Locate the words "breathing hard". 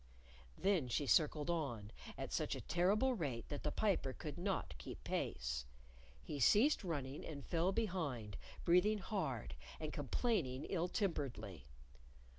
8.65-9.53